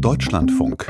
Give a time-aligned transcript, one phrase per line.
[0.00, 0.84] Deutschlandfunk.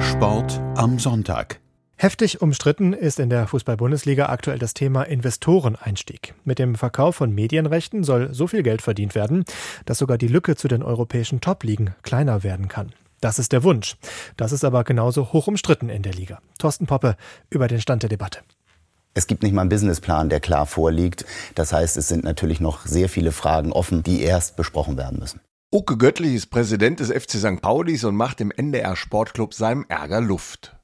[0.00, 1.60] Sport am Sonntag.
[1.96, 6.34] Heftig umstritten ist in der Fußball-Bundesliga aktuell das Thema Investoreneinstieg.
[6.44, 9.44] Mit dem Verkauf von Medienrechten soll so viel Geld verdient werden,
[9.86, 12.92] dass sogar die Lücke zu den europäischen Top-Ligen kleiner werden kann.
[13.20, 13.96] Das ist der Wunsch.
[14.36, 16.40] Das ist aber genauso hoch umstritten in der Liga.
[16.58, 17.16] Thorsten Poppe
[17.48, 18.40] über den Stand der Debatte.
[19.14, 21.24] Es gibt nicht mal einen Businessplan, der klar vorliegt.
[21.54, 25.40] Das heißt, es sind natürlich noch sehr viele Fragen offen, die erst besprochen werden müssen.
[25.74, 27.62] Uke Göttlich ist Präsident des FC St.
[27.62, 30.76] Paulis und macht im NDR Sportclub seinem Ärger Luft.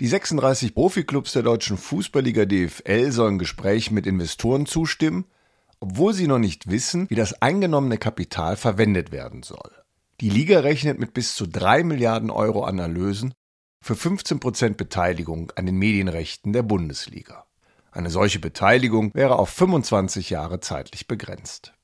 [0.00, 5.26] Die 36 Profiklubs der deutschen Fußballliga DFL sollen Gesprächen mit Investoren zustimmen,
[5.78, 9.70] obwohl sie noch nicht wissen, wie das eingenommene Kapital verwendet werden soll.
[10.20, 13.34] Die Liga rechnet mit bis zu 3 Milliarden Euro an Erlösen
[13.80, 17.46] für 15 Prozent Beteiligung an den Medienrechten der Bundesliga.
[17.92, 21.74] Eine solche Beteiligung wäre auf 25 Jahre zeitlich begrenzt.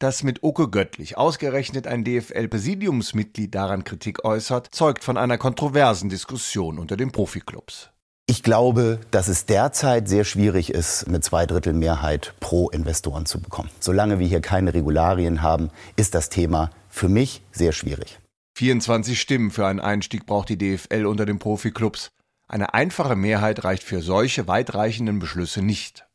[0.00, 6.78] Dass mit Oke Göttlich ausgerechnet ein DFL-Präsidiumsmitglied daran Kritik äußert, zeugt von einer kontroversen Diskussion
[6.78, 7.90] unter den Profiklubs.
[8.26, 13.70] Ich glaube, dass es derzeit sehr schwierig ist, eine Zweidrittelmehrheit pro Investoren zu bekommen.
[13.80, 18.20] Solange wir hier keine Regularien haben, ist das Thema für mich sehr schwierig.
[18.56, 22.10] 24 Stimmen für einen Einstieg braucht die DFL unter den Profiklubs.
[22.46, 26.07] Eine einfache Mehrheit reicht für solche weitreichenden Beschlüsse nicht.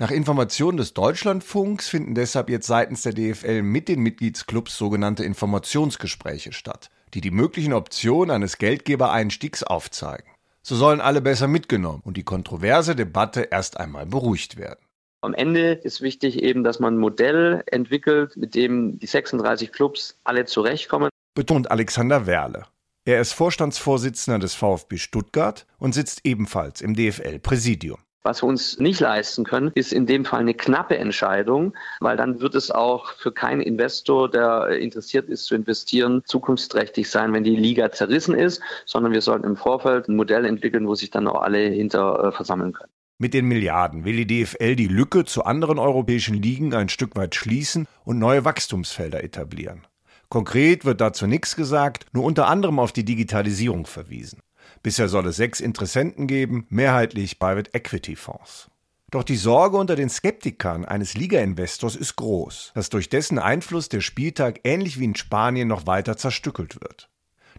[0.00, 6.54] Nach Informationen des Deutschlandfunks finden deshalb jetzt seitens der DFL mit den Mitgliedsclubs sogenannte Informationsgespräche
[6.54, 10.30] statt, die die möglichen Optionen eines Geldgebereinstiegs aufzeigen.
[10.62, 14.80] So sollen alle besser mitgenommen und die kontroverse Debatte erst einmal beruhigt werden.
[15.20, 20.18] Am Ende ist wichtig eben, dass man ein Modell entwickelt, mit dem die 36 Clubs
[20.24, 21.10] alle zurechtkommen.
[21.34, 22.64] Betont Alexander Werle.
[23.04, 27.98] Er ist Vorstandsvorsitzender des VfB Stuttgart und sitzt ebenfalls im DFL-Präsidium.
[28.22, 32.40] Was wir uns nicht leisten können, ist in dem Fall eine knappe Entscheidung, weil dann
[32.40, 37.56] wird es auch für keinen Investor, der interessiert ist zu investieren, zukunftsträchtig sein, wenn die
[37.56, 41.40] Liga zerrissen ist, sondern wir sollten im Vorfeld ein Modell entwickeln, wo sich dann auch
[41.40, 42.92] alle hinter äh, versammeln können.
[43.16, 47.34] Mit den Milliarden will die DFL die Lücke zu anderen europäischen Ligen ein Stück weit
[47.34, 49.86] schließen und neue Wachstumsfelder etablieren.
[50.28, 54.40] Konkret wird dazu nichts gesagt, nur unter anderem auf die Digitalisierung verwiesen.
[54.82, 58.70] Bisher soll es sechs Interessenten geben, mehrheitlich Private Equity Fonds.
[59.10, 64.00] Doch die Sorge unter den Skeptikern eines Liga-Investors ist groß, dass durch dessen Einfluss der
[64.00, 67.10] Spieltag ähnlich wie in Spanien noch weiter zerstückelt wird,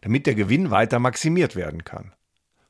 [0.02, 2.14] damit der Gewinn weiter maximiert werden kann.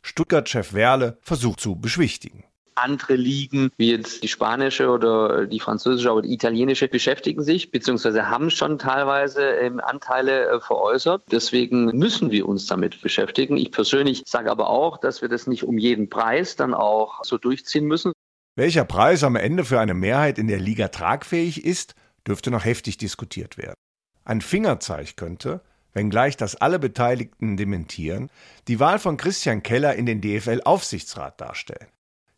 [0.02, 2.44] Stuttgart-Chef Werle versucht zu beschwichtigen
[2.76, 8.22] andere Ligen, wie jetzt die spanische oder die französische oder die italienische, beschäftigen sich bzw.
[8.24, 11.24] haben schon teilweise ähm, Anteile äh, veräußert.
[11.32, 13.58] Deswegen müssen wir uns damit beschäftigen.
[13.58, 17.38] Ich persönlich sage aber auch, dass wir das nicht um jeden Preis dann auch so
[17.38, 18.12] durchziehen müssen.
[18.56, 21.96] Welcher Preis am Ende für eine Mehrheit in der Liga tragfähig ist,
[22.28, 23.76] dürfte noch heftig diskutiert werden.
[24.24, 25.62] Ein Fingerzeig könnte,
[25.94, 28.30] wenngleich das alle Beteiligten dementieren,
[28.68, 31.88] die Wahl von Christian Keller in den DFL-Aufsichtsrat darstellen.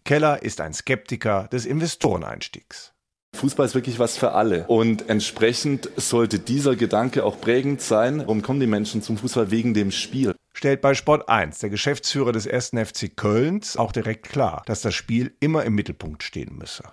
[0.06, 2.94] Keller ist ein Skeptiker des Investoreneinstiegs.
[3.36, 4.66] Fußball ist wirklich was für alle.
[4.68, 8.20] Und entsprechend sollte dieser Gedanke auch prägend sein.
[8.20, 9.50] Warum kommen die Menschen zum Fußball?
[9.50, 10.36] Wegen dem Spiel.
[10.54, 12.72] Stellt bei Sport 1 der Geschäftsführer des 1.
[12.86, 16.84] FC Kölns auch direkt klar, dass das Spiel immer im Mittelpunkt stehen müsse.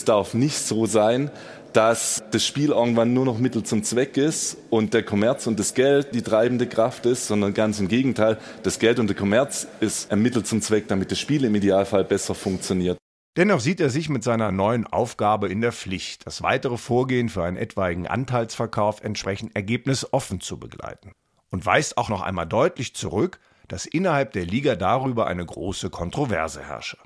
[0.00, 1.30] Es darf nicht so sein,
[1.74, 5.74] dass das Spiel irgendwann nur noch Mittel zum Zweck ist und der Kommerz und das
[5.74, 10.10] Geld die treibende Kraft ist, sondern ganz im Gegenteil, das Geld und der Kommerz ist
[10.10, 12.96] ein Mittel zum Zweck, damit das Spiel im Idealfall besser funktioniert.
[13.36, 17.44] Dennoch sieht er sich mit seiner neuen Aufgabe in der Pflicht, das weitere Vorgehen für
[17.44, 21.12] einen etwaigen Anteilsverkauf entsprechend ergebnisoffen zu begleiten.
[21.50, 23.38] Und weist auch noch einmal deutlich zurück,
[23.68, 26.96] dass innerhalb der Liga darüber eine große Kontroverse herrsche.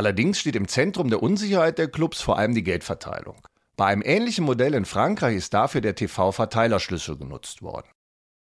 [0.00, 3.46] Allerdings steht im Zentrum der Unsicherheit der Clubs vor allem die Geldverteilung.
[3.76, 7.86] Bei einem ähnlichen Modell in Frankreich ist dafür der TV-Verteilerschlüssel genutzt worden.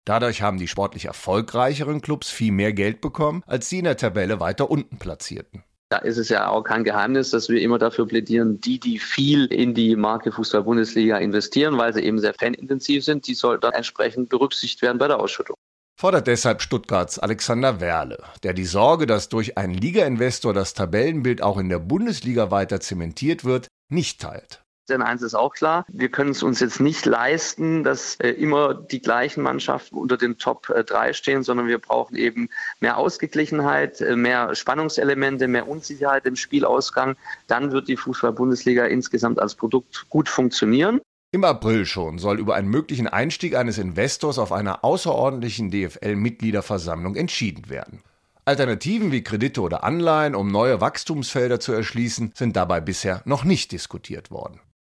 [0.06, 4.40] Dadurch haben die sportlich erfolgreicheren Clubs viel mehr Geld bekommen, als die in der Tabelle
[4.40, 5.64] weiter unten platzierten.
[5.90, 9.48] Da ist es ja auch kein Geheimnis, dass wir immer dafür plädieren, die, die viel
[9.48, 14.84] in die Marke Fußball-Bundesliga investieren, weil sie eben sehr fanintensiv sind, die sollten entsprechend berücksichtigt
[14.84, 15.56] werden bei der Ausschüttung
[16.00, 21.58] fordert deshalb Stuttgarts Alexander Werle, der die Sorge, dass durch einen Liga-Investor das Tabellenbild auch
[21.58, 24.64] in der Bundesliga weiter zementiert wird, nicht teilt.
[24.88, 28.74] Denn eins ist auch klar, wir können es uns jetzt nicht leisten, dass äh, immer
[28.74, 32.50] die gleichen Mannschaften unter den Top äh, 3 stehen, sondern wir brauchen eben
[32.80, 37.18] mehr Ausgeglichenheit, äh, mehr Spannungselemente, mehr Unsicherheit im Spielausgang.
[37.48, 41.02] Dann wird die Fußball-Bundesliga insgesamt als Produkt gut funktionieren.
[41.32, 47.70] Im April schon soll über einen möglichen Einstieg eines Investors auf einer außerordentlichen DFL-Mitgliederversammlung entschieden
[47.70, 48.02] werden.
[48.46, 53.72] Alternativen wie Kredite oder Anleihen, um neue Wachstumsfelder zu erschließen, sind dabei bisher noch nicht
[53.72, 54.60] diskutiert worden.